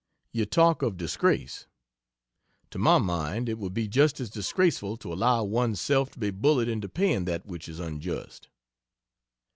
[0.31, 1.67] You talk of disgrace.
[2.71, 6.31] To my mind it would be just as disgraceful to allow one's self to be
[6.31, 8.47] bullied into paying that which is unjust.